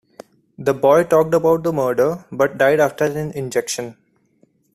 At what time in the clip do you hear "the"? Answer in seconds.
0.57-0.73, 1.61-1.71